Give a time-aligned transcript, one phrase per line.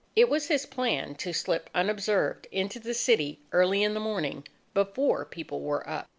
[0.15, 5.25] It was his plan to slip unobserved into the city early in the morning before
[5.25, 6.09] people were up.